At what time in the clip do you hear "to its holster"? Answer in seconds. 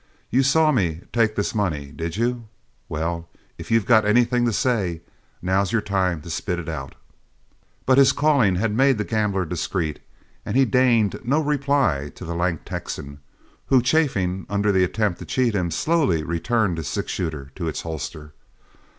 17.53-18.33